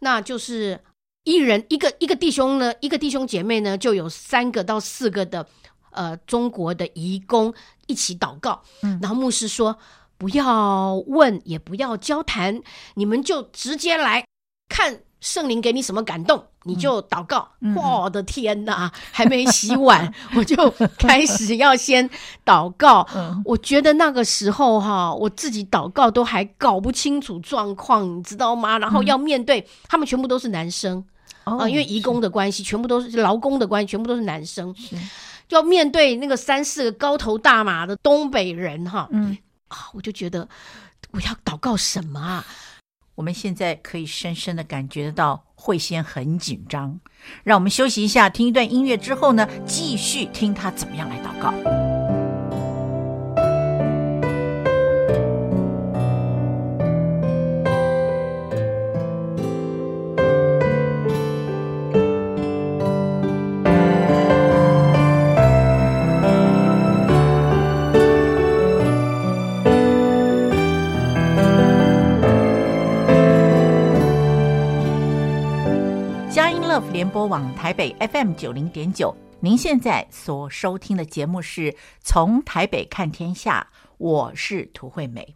[0.01, 0.79] 那就是。
[1.27, 5.45] 一人一个一个弟兄呢，一个弟兄姐妹呢，就有三个到四个的
[5.91, 7.53] 呃中国的移工
[7.85, 8.63] 一起祷告。
[8.81, 9.77] 嗯，然后牧师说
[10.17, 12.61] ：“不要问，也不要交谈，
[12.93, 14.25] 你们就直接来
[14.69, 17.47] 看圣灵给你什么感动，你就祷告。
[17.61, 22.09] 嗯”我的天哪，还没洗碗， 我就开始要先
[22.45, 23.07] 祷告。
[23.15, 28.77] 嗯，我觉得那个时候哈，我自己祷告都还搞不清楚状况，你知道吗？
[28.79, 31.03] 然后要面对、嗯、他们，全部都是男生。
[31.43, 34.75] 啊，因为移工的关系，全部都是劳工的关系，全部都是男生，
[35.47, 39.37] 要面对那个三四个高头大马的东北人，哈，嗯，
[39.69, 40.45] 啊，我就觉得
[41.11, 42.45] 我要祷告什么啊？
[43.17, 46.99] 我们现在可以深深的感觉到慧仙很紧张，
[47.43, 51.86] 让我们休息一下，听一段音乐之后呢，继续听他怎么样来祷告。
[76.97, 83.67] 联播网台北 FM 九零点九，您现在所收听的节目是从台北看天下，
[83.99, 85.35] 我是涂惠美。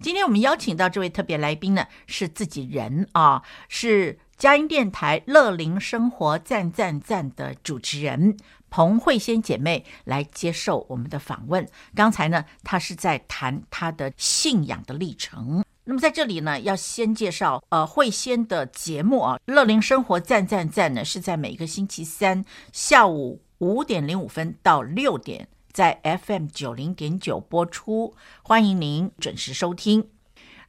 [0.00, 8.36] 今天我们邀请到这位特别来宾呢，是自己人啊，是佳音电台乐龄生活赞赞赞的主持人
[8.70, 11.66] 彭慧仙姐妹来接受我们的访问。
[11.94, 15.64] 刚才呢，她是在谈她的信仰的历程。
[15.84, 30.08] 那么在这里呢，要先介绍呃慧仙的节目啊，乐龄生活赞赞赞呢，是在每个星期三下午五点零五分到六点，在 FM 九零点九播出，欢迎您准时收听。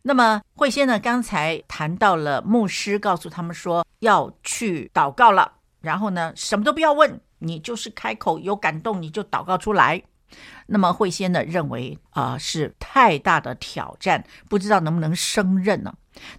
[0.03, 10.03] 那么慧仙呢，刚才谈到了牧师告诉他们说要去祷告了，然后呢，什么都不要问，你就是开口有感动你就祷告出来。
[10.65, 15.93] 那么慧仙呢认为啊、是太大的挑战，不知道能不能胜任呢？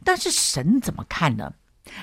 [0.05, 1.55] 但是神怎么看呢？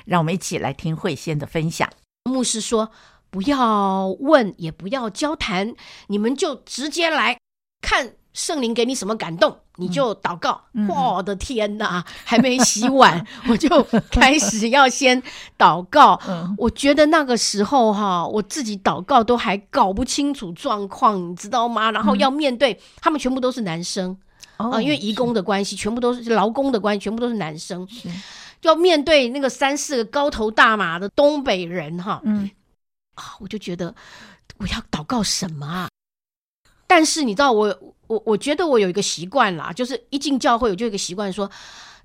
[0.06, 1.88] 让我们一起来听慧仙的分享。
[2.24, 2.92] 牧师说
[3.30, 5.76] ：“不要问，也不要交谈，
[6.08, 7.38] 你们就直接来
[7.82, 10.62] 看。”圣灵给你什么感动，你就祷告。
[10.74, 15.24] 嗯、我的天哪，还没洗碗， 我就开始要先
[15.58, 16.20] 祷告。
[16.28, 21.90] 嗯、我觉得那个时候哈，我自己祷告都还搞不清楚状况，你知道吗？
[21.92, 24.16] 然后要面对、嗯、他们，全部都是男生
[24.58, 27.88] 啊、因为移工的关系，全部都是劳工的关系，全部都是男生，
[28.64, 32.22] 要面对那个三四个高头大马的东北人哈。
[32.26, 32.50] 嗯
[33.16, 33.96] 啊，我就觉得
[34.58, 35.90] 我要祷告什么啊？
[36.86, 37.68] 但是你知道我。
[37.68, 41.50] 我我我觉得我有一个习惯啦，就是一进教会我就有一个习惯说，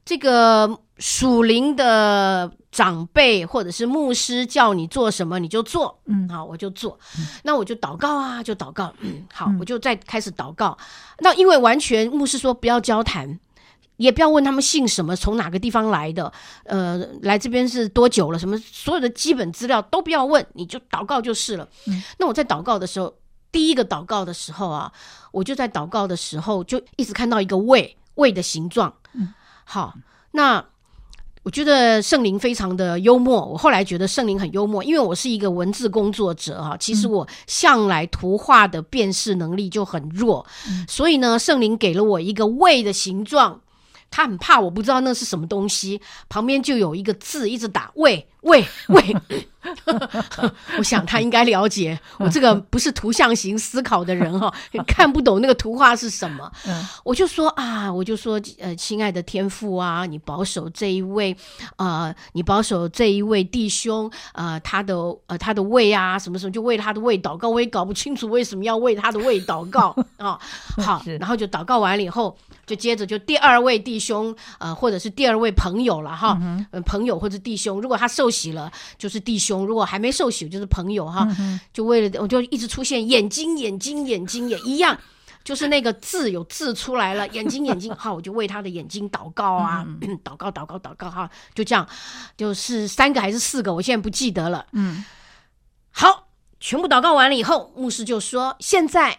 [0.05, 10.77] 这个属灵的长辈或者是牧师叫你做什么你就做，嗯，好，我就做，嗯、那我就祷告啊，就祷告，嗯，好，嗯、我就再开始祷告。
[11.19, 13.39] 那因为完全牧师说不要交谈，
[13.97, 16.33] 也不要问他们姓什么，从哪个地方来的，
[16.65, 21.69] 呃，来这边是多久了，什么所有的基本资料都不要问，你就祷告就是了。
[21.87, 23.15] 嗯，那我在祷告的时候。
[23.53, 24.93] 第一个祷告的时候啊，
[25.33, 28.93] 我就在祷告的时候就一直看到一个胃胃的形状。
[29.13, 29.33] 嗯，
[29.65, 29.95] 好，
[30.33, 30.65] 那
[31.43, 33.45] 我觉得圣灵非常的幽默。
[33.45, 36.77] 我后来觉得圣灵很幽默，因为我是一个文字工作者哈。
[36.77, 43.61] 其实我向来图画的辨识能力就很弱，嗯，所以呢，圣灵给了我一个胃的形状。
[44.11, 49.17] 他很怕我不知道那是什么东西，旁边就有一个字一直打喂喂喂。
[50.79, 54.51] 我想他应该了解我这个不是图像型思考的人哈，
[54.87, 56.51] 看不懂那个图画是什么。
[57.05, 61.37] 我就说啊，我就说呃，亲爱的天父啊，你保守这一位
[61.77, 64.97] 呃，你保守这一位弟兄呃，他的
[65.27, 67.51] 呃他的胃啊什么什么，就为他的胃祷告。
[67.51, 70.41] 我也搞不清楚为什么要为他的胃祷告啊。
[70.83, 72.35] 好，然后就祷告完了以后，
[72.71, 79.67] 就接着就第二位弟兄呃，或者是第二位朋友了哈，嗯，朋友或者弟兄，如果他受洗了，就是弟兄。
[79.67, 81.27] 如果还没受洗，就是朋友哈，
[81.73, 84.97] 就为了我就一直出现眼睛眼睛眼睛也一样，
[85.43, 89.85] 就是那个字有字出来了，眼睛眼睛好，我就为他的眼睛祷告啊，
[90.23, 91.85] 祷告祷告祷告哈，就这样，
[92.37, 94.65] 就是三个还是四个，我现在不记得了。
[94.71, 95.05] 嗯，
[95.91, 96.29] 好，
[96.61, 99.19] 全部祷告完了以后，牧师就说：现在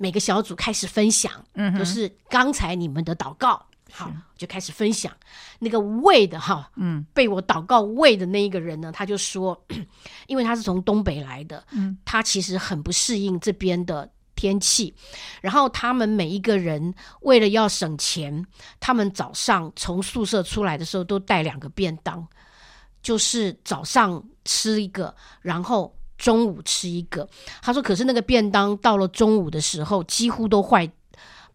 [0.00, 3.66] 每个小组开始分享，嗯，就是刚才你们的祷告。
[3.92, 5.12] 好，就开始分享。
[5.58, 9.60] 那个胃的哈，嗯，被我祷告胃的那一个人呢，他就说，
[10.28, 14.94] 因为他是从东北来的，嗯，他其实很不适应这边的天气，
[15.42, 18.46] 然后他们每一个人为了要省钱，
[18.78, 22.24] 他们早上从宿舍出来的时候都带两个便当，
[23.02, 27.28] 就是早上吃一个，然后中午吃一个。
[27.60, 30.88] 他说，可是那个便当到了中午的时候几乎都坏。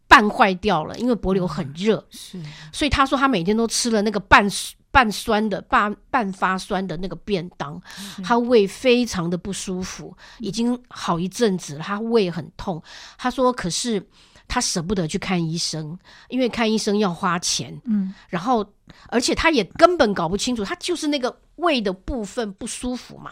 [0.07, 2.39] 半坏掉了，因为柏流很热，是，
[2.71, 4.47] 所以他说他每天都吃了那个半
[4.91, 7.81] 半酸的、半半发酸的那个便当，
[8.23, 12.81] 他胃非常的不舒服，已经好一阵子了，他胃很痛。
[13.17, 14.07] 他说，可是
[14.47, 15.97] 他舍不得去看医生，
[16.29, 18.65] 因为看医生要花钱，嗯，然后
[19.07, 23.31] 而且他也根本搞不清楚，他就是那个胃的部分不舒服嘛。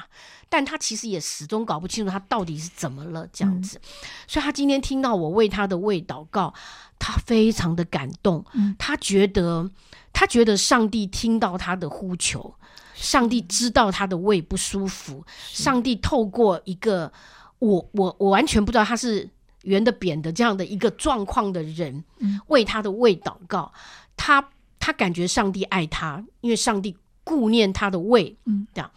[0.50, 3.82] 但他其实也始终搞不清楚他到底是怎么了，这样子，嗯、
[4.28, 6.54] 所以他今天听到我为他的胃祷告，
[7.00, 9.68] 他非常的感动，嗯、他觉得
[10.12, 12.54] 他觉得上帝听到他的呼求，
[12.94, 17.12] 上帝知道他的胃不舒服，上帝透过一个
[17.58, 19.28] 我我我完全不知道他是
[19.64, 23.74] 圆的扁的这样的一个状况的人，嗯、为他的胃祷告，
[24.16, 24.50] 他
[24.80, 26.96] 他感觉上帝爱他，因为上帝
[27.26, 28.90] 顾念他的胃，嗯，这样。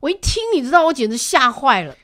[0.00, 1.96] 我一听，你知道，我简直吓坏了。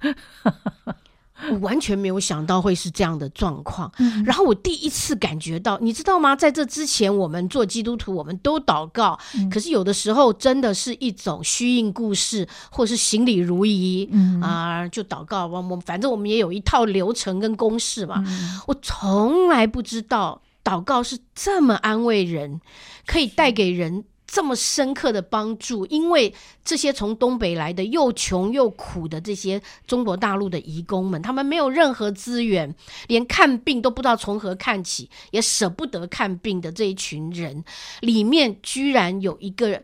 [1.50, 3.90] 我完全没有想到会是这样的状况。
[3.98, 6.36] 嗯、然后我第一次感觉到，你知道吗？
[6.36, 15.46] 在这之前，我们做基督徒，我们都祷告，嗯、可是有的时候真的是一种虚应故事，或是行礼如仪，嗯啊、呃，就祷告。
[15.46, 18.22] 我我反正我们也有一套流程跟公式嘛。
[18.26, 22.60] 嗯、我从来不知道祷告是这么安慰人，
[23.06, 24.04] 可以带给人。
[24.32, 32.74] 这么深刻的帮助，因为这些从东北来的又穷又苦的这些中国大陆的移工们，他们没有任何资源，
[33.08, 37.62] 连看病都不知道从何看起，也舍不得看病的这一群人，
[38.00, 39.82] 里面居然有一个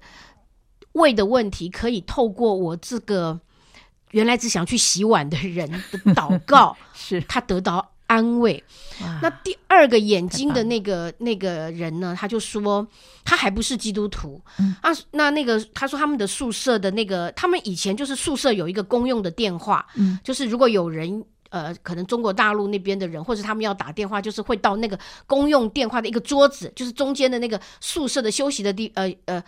[0.92, 3.38] 胃的问题，可以透过我这个
[4.12, 7.86] 原来只想去洗碗的人的祷告， 是他得到。
[8.08, 8.62] 安慰。
[9.22, 12.16] 那第二个眼睛的那个那个人呢？
[12.18, 12.84] 他就说
[13.24, 14.40] 他还不是基督徒。
[14.58, 29.42] 嗯、啊，那那个他说他们的宿舍的那个，他们以前就是宿舍有一个公用的电话，嗯，就是如果有人呃，可能中国大陆那边的人，或者他们要打电话，就是会到那个公用电话的一个桌子，就是中间的那个宿舍的休息的地，呃呃，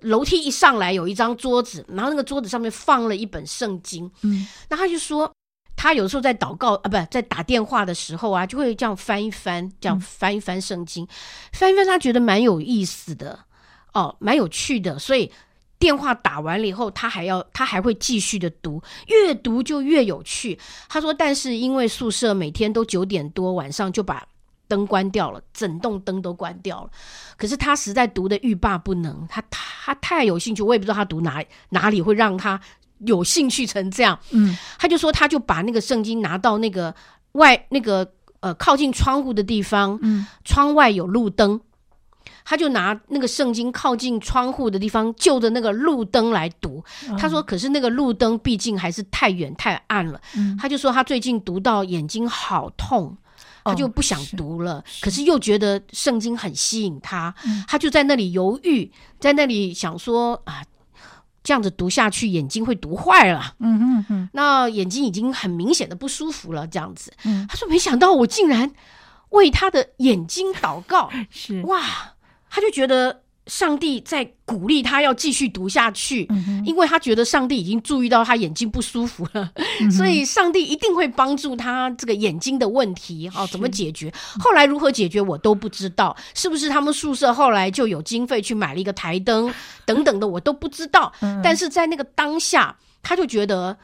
[0.00, 5.30] 楼梯一上来有一张桌子，然后那个桌子上面放了一本圣经，嗯，那他就说。
[5.76, 11.08] 他有时候在祷告啊，不在打电话的时候啊，就会这样翻一翻，这样翻一翻圣经，嗯、
[11.52, 13.38] 翻一翻，他觉得蛮有意思的
[13.92, 14.98] 哦，蛮有趣的。
[14.98, 15.30] 所以
[15.78, 20.58] 电话打完了以后，他还要，他还会继续的读，越读就越有趣。
[20.88, 24.26] 他说，但是因为宿舍每天都九点多晚上就把
[24.66, 26.90] 灯关掉了，整栋灯都关掉了。
[27.36, 32.58] 可是他实在读的欲罢不能，他他太有兴趣，我也不知道他读哪哪里会让他。
[33.00, 36.94] 有兴趣成这样，嗯，他就说，他就把那个圣经拿到那个
[37.32, 41.60] 外那个呃靠近窗户的地方，嗯，窗外有路灯，
[42.44, 46.82] 他就拿那个圣经靠近窗户的地方，就着那个路灯来读。
[47.08, 53.16] 嗯、他说，可是那个路灯毕竟还是太远太暗了，嗯，他就说他最近读到眼睛好痛，
[53.64, 55.04] 他就不想读了，哦、是是。
[55.04, 58.90] 可是又觉得圣经很吸引他，嗯、他就在那里犹豫，
[59.20, 60.62] 在那里想说啊。
[61.46, 63.54] 这样子读下去，眼睛会读坏了。
[63.60, 66.66] 嗯嗯嗯，那眼睛已经很明显的不舒服了。
[66.66, 68.72] 这样子，嗯，他说：“没想到我竟然
[69.30, 71.80] 为他的眼睛祷告， 是哇，
[72.50, 83.30] 他就觉得。”上帝在鼓励他要继续读下去，嗯、因为他觉得上帝已经注意到他眼睛不舒服了，嗯、所以上帝一定会帮助他这个眼睛的问题。
[83.30, 84.12] 是哦，怎么解决？
[84.40, 89.52] 后来如何解决我都不知道，是不是他们宿舍后来就有经费去买了一个台灯
[89.86, 91.12] 等等的，我都不知道。
[91.20, 93.76] 嗯、但是在那个当下，他就觉得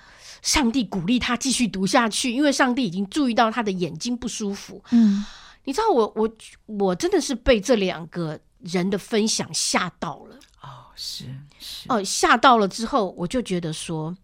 [0.43, 4.83] 上帝鼓励他继续读下去，因为上帝已经注意到他的眼睛不舒服。
[4.91, 5.25] 嗯，
[5.65, 6.29] 你知道我我
[6.67, 8.37] 我真的是被这两个。
[8.63, 10.37] 人的分享吓到了。
[10.63, 11.25] 哦，是
[11.59, 11.87] 是。
[11.89, 14.17] 哦，吓到了之后，我就觉得说，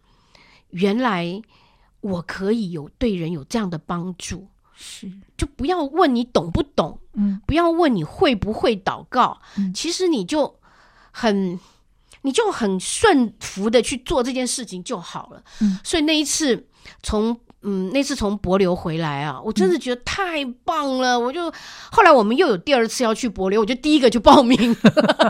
[0.71, 1.41] 原来
[2.01, 5.11] 我可以有对人有这样的帮助，是。
[5.37, 10.59] 就不要问你懂不懂，嗯，不要问你会不会祷告，嗯，其实你就
[11.11, 11.59] 很
[12.23, 16.67] 你就很顺服的去做这件事情就好了，嗯，所以那一次
[17.03, 17.39] 从。
[17.63, 21.15] 嗯，那次从博流回来啊，我真的觉得太棒了。
[21.15, 21.53] 嗯、我就
[21.91, 24.77] 后来我们又有第二次要去博流，我就第一个就报名。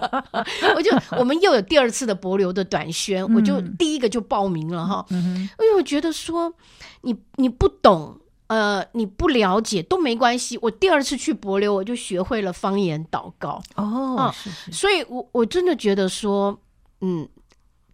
[0.76, 5.07] 我就我们又有第二次的博流的短宣，嗯、我就第一个就报名了哈。
[5.09, 6.53] 嗯、因为我觉得说
[7.01, 10.59] 你你不懂，呃，你不了解都没关系。
[10.61, 13.62] 我第二次去博流，我就学会了方言祷告。
[13.76, 16.61] 哦，啊、是是所以我我真的觉得说，
[17.01, 17.26] 嗯，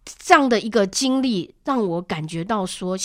[0.03, 2.97] 这样的一个经历让我感觉到说。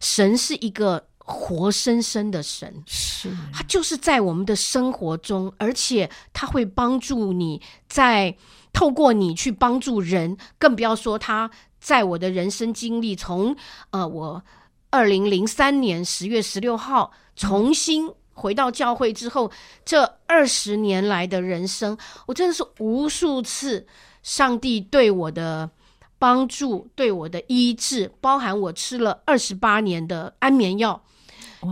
[0.00, 8.36] 神是一个活生生的神，是他就是在我们的生活中，而且他会帮助你，在
[8.72, 13.54] 透过你去帮助人，更不要说他在我的人生经历，从
[13.90, 14.42] 呃我
[14.90, 19.50] 二零零三年十月十六号重新回到教会之后，
[19.84, 23.86] 这二十年来的人生，我真的是无数次
[24.22, 25.70] 上帝对我的。
[26.18, 31.00] 帮助对我的医治，包含我吃了二十八年的安眠药，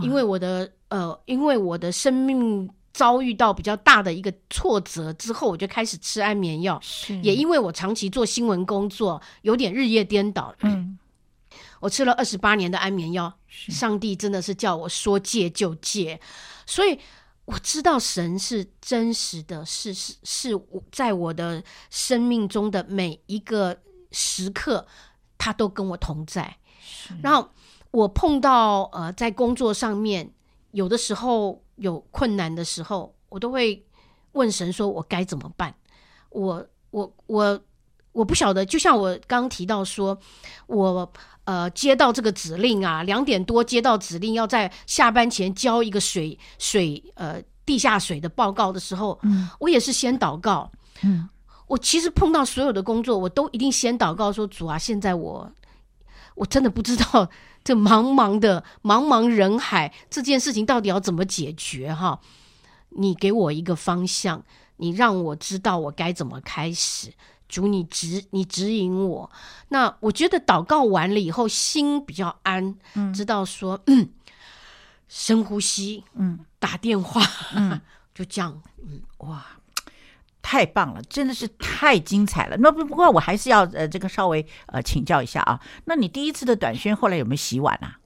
[0.01, 6.79] 因为我的呃，因为我的生命遭遇到比较大的一个挫折之后，我就开始吃安眠药。
[6.81, 10.55] 是也因为我长期做新闻工作，有点日夜颠倒。
[10.61, 10.97] 嗯，
[11.81, 16.17] 我吃了二十八年的安眠药，是上帝真的是叫我说戒就戒，
[16.65, 16.97] 所以
[17.43, 23.77] 我知道神是真实的，是是是我在我的生命中的每一个。
[24.11, 24.85] 时刻，
[25.37, 26.55] 他都跟我同在。
[27.21, 27.49] 然后
[27.91, 30.29] 我碰到呃，在工作上面
[30.71, 33.85] 有的时候有困难的时候，我都会
[34.33, 35.73] 问神说：“我该怎么办？”
[36.29, 37.59] 我我我
[38.11, 40.17] 我不晓得，就像我刚刚提到说，
[40.67, 41.11] 我
[41.45, 50.69] 呃接到这个指令啊，两点多接到指令，要在下班前交一个水水呃地下水的报告的时候，嗯，我也是先祷告，
[51.01, 51.27] 嗯，
[51.67, 55.51] 我其实碰到所有的工作，我都一定先祷告说，主啊，现在我
[56.35, 57.29] 我真的不知道
[57.63, 62.19] 这茫茫的茫茫人海这件事情到底要怎么解决哈，
[62.89, 64.43] 你给我一个方向，
[64.77, 67.13] 你让我知道我该怎么开始。
[67.49, 69.31] 主，你指你指引我。
[69.69, 74.09] 那我觉得祷告完了以后，心比较安，嗯、知道说，嗯，
[75.07, 77.21] 深呼吸，嗯，打电话，
[77.55, 77.79] 嗯，
[78.13, 79.45] 就这样，嗯，哇，
[80.49, 82.55] 太棒了，真的是太精彩了。
[82.59, 85.59] 那不不过我还是要呃这个稍微呃请教一下啊。
[85.83, 87.99] 那你第一次的短宣后来有没有洗碗啊？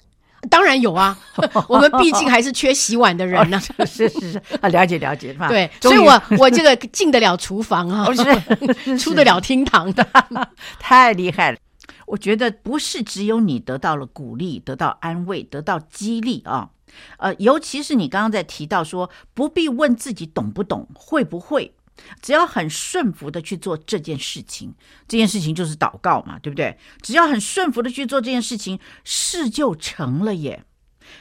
[0.50, 1.16] 当然有啊，
[1.70, 3.86] 我们毕竟还是缺洗碗的人呢、啊。
[3.86, 8.08] 是是是啊，了解了解，对，所以我我这个进得了厨房啊，
[8.98, 10.04] 出得了厅堂的，
[10.82, 11.60] 太厉害了。
[12.08, 16.72] 我觉得不是只有你得到了鼓励，得到安慰，得到激励啊。
[17.20, 21.76] 呃，尤其是你刚刚在提到说，不必问自己懂不懂，会不会。
[22.22, 24.74] 只要很顺服的去做这件事情，
[25.08, 26.78] 这件事情就是祷告嘛，对不对？
[27.02, 30.64] 只要很顺服的去做这件事情，事就成了耶。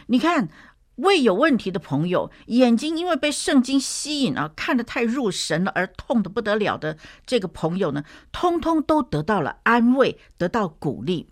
[0.06, 0.48] 你看，
[0.96, 6.96] 胃有问题的朋友，眼睛因为被圣经吸引啊，看得太入神了，而痛得不得了的
[7.26, 11.28] 这个朋友呢，通通都得到了安慰，得到鼓励。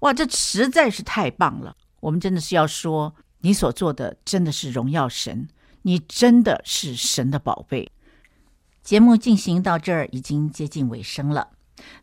[0.00, 1.76] 哇，这实在是太棒了！
[2.00, 5.48] 我们真的是要说，你所做的真的是荣耀神，
[5.82, 7.92] 你真的是神的宝贝。
[8.82, 11.50] 节目进行到这儿已经接近尾声了，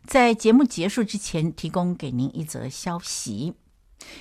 [0.06, 3.52] 在节目结束之前，提供给您一则消息：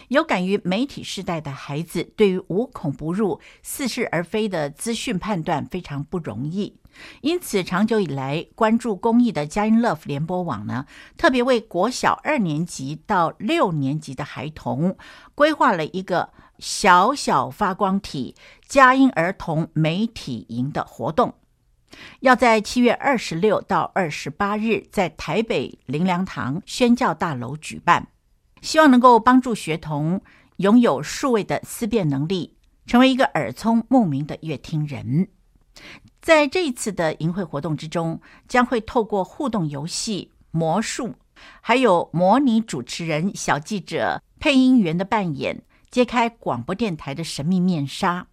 [0.10, 6.78] 有感于媒体世代的孩子，对于无孔不入、似是而非的资讯判断非常不容易，
[7.22, 10.86] 因此长久以来关注公益的佳音 Love 联播网呢，
[11.16, 14.98] 特别为国小二年级到六年级的孩童
[15.34, 18.36] 规划了一个小小发光体
[18.68, 21.34] 佳音儿童媒体营的活动。
[22.22, 28.08] 要在七月二十六到二十八日，在台北灵粮堂宣教大楼举办，
[28.62, 30.22] 希望能够帮助学童
[30.58, 35.30] 拥有数位的思辨能力，成为一个耳聪目明的乐听人。
[36.22, 41.16] 在这一次的营会活动之中，将会透过互动游戏、魔术，
[41.62, 48.28] 还有模拟主持人、小记者、配音员的扮演，揭开广播电台的神秘面纱。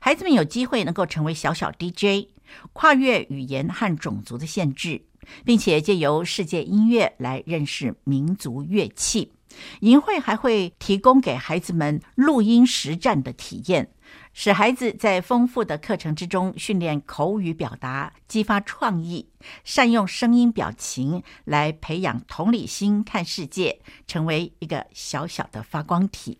[0.00, 2.28] 孩子们有机会能够成为小小 DJ。
[2.74, 5.06] 跨越语言和种族的限制，
[5.42, 9.32] 并且借由世界音乐来认识民族乐器。
[9.80, 13.90] 营会还会提供给孩子们录音实战的体验，
[14.34, 19.30] 使孩子在丰富的课程之中训练口语表达，激发创意，
[19.64, 26.38] 善用声音表情来培养同理心，看世界，成为一个小小的发光体。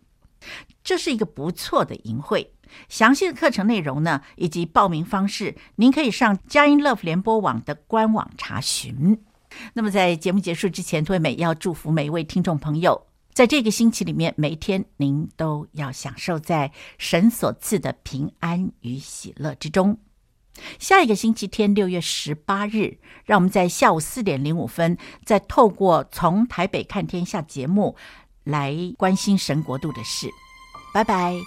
[0.84, 2.52] 这是一个不错的营会。
[2.88, 9.22] 详细的课程内容呢，以及报名方式，您可以上佳音 Love 联播网的官网查询。
[9.74, 19.98] 那么，在节目结束之前，涂惠美要祝福每一位听众朋友，在这个星期里面，每一天您都要享受在神所赐的平安与喜乐之中。
[20.78, 27.96] 下一个星期天，六月十八日，让我们在下午四点零五分，再透过从台北看天下节目
[28.44, 30.30] 来关心神国度的事。
[30.92, 31.46] 拜拜。